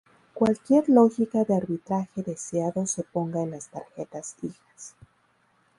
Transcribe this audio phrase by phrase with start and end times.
[0.33, 4.95] Cualquier lógica de arbitraje deseado se ponga en las tarjetas hijas.